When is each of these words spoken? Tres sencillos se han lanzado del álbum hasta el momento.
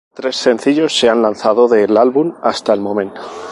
Tres 0.15 0.35
sencillos 0.35 0.97
se 0.97 1.09
han 1.11 1.21
lanzado 1.21 1.67
del 1.67 1.95
álbum 1.95 2.33
hasta 2.41 2.73
el 2.73 2.79
momento. 2.81 3.21